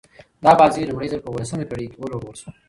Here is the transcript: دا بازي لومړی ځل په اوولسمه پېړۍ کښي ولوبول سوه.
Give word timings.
دا 0.43 0.51
بازي 0.59 0.81
لومړی 0.89 1.07
ځل 1.11 1.21
په 1.23 1.29
اوولسمه 1.31 1.67
پېړۍ 1.69 1.87
کښي 1.89 1.97
ولوبول 1.99 2.35
سوه. 2.41 2.51